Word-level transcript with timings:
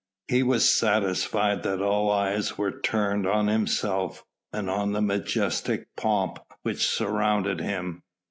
He 0.27 0.41
was 0.41 0.67
satisfied 0.73 1.61
that 1.61 1.79
all 1.79 2.09
eyes 2.11 2.57
were 2.57 2.71
turned 2.79 3.27
on 3.27 3.45
himself 3.45 4.25
and 4.51 4.67
on 4.67 4.93
the 4.93 4.99
majestic 5.03 5.95
pomp 5.95 6.39
which 6.63 6.87
surrounded 6.87 7.59
him. 7.61 8.01